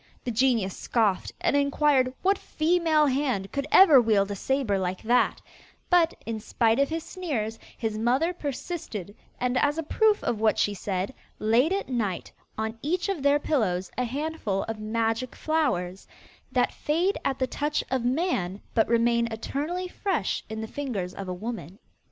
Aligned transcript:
The 0.23 0.31
genius 0.31 0.75
scoffed, 0.75 1.31
and 1.41 1.55
inquired 1.55 2.11
what 2.23 2.39
female 2.39 3.05
hand 3.05 3.51
could 3.51 3.67
ever 3.71 4.01
wield 4.01 4.31
a 4.31 4.35
sabre 4.35 4.79
like 4.79 5.03
that; 5.03 5.43
but, 5.91 6.15
in 6.25 6.39
spite 6.39 6.79
of 6.79 6.89
his 6.89 7.03
sneers, 7.03 7.59
his 7.77 7.99
mother 7.99 8.33
persisted, 8.33 9.15
and 9.39 9.59
as 9.59 9.77
a 9.77 9.83
proof 9.83 10.23
of 10.23 10.41
what 10.41 10.57
she 10.57 10.73
said, 10.73 11.13
laid 11.37 11.71
at 11.71 11.87
night 11.87 12.31
on 12.57 12.79
each 12.81 13.09
of 13.09 13.21
their 13.21 13.37
pillows 13.37 13.91
a 13.95 14.05
handful 14.05 14.63
of 14.63 14.79
magic 14.79 15.35
flowers, 15.35 16.07
that 16.51 16.73
fade 16.73 17.19
at 17.23 17.37
the 17.37 17.45
touch 17.45 17.83
of 17.91 18.03
man, 18.03 18.59
but 18.73 18.87
remain 18.87 19.27
eternally 19.29 19.87
fresh 19.87 20.43
in 20.49 20.61
the 20.61 20.67
fingers 20.67 21.13
of 21.13 21.27
a 21.27 21.33
woman. 21.35 21.77